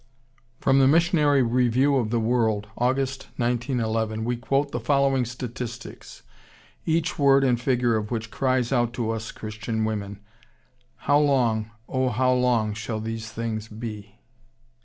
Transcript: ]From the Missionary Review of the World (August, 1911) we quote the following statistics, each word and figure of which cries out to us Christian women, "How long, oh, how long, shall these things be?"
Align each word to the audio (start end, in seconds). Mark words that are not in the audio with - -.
]From 0.61 0.79
the 0.79 0.87
Missionary 0.87 1.43
Review 1.43 1.97
of 1.97 2.09
the 2.09 2.19
World 2.19 2.65
(August, 2.75 3.27
1911) 3.37 4.25
we 4.25 4.35
quote 4.35 4.71
the 4.71 4.79
following 4.79 5.25
statistics, 5.25 6.23
each 6.87 7.19
word 7.19 7.43
and 7.43 7.61
figure 7.61 7.95
of 7.95 8.09
which 8.09 8.31
cries 8.31 8.71
out 8.73 8.93
to 8.93 9.11
us 9.11 9.31
Christian 9.31 9.85
women, 9.85 10.19
"How 11.05 11.19
long, 11.19 11.69
oh, 11.87 12.09
how 12.09 12.33
long, 12.33 12.73
shall 12.73 12.99
these 12.99 13.31
things 13.31 13.67
be?" 13.67 14.15